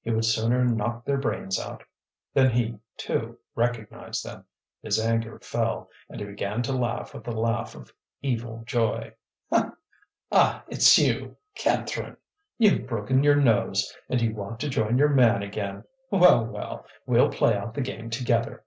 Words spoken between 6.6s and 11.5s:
to laugh with a laugh of evil joy. "Ah! it's you,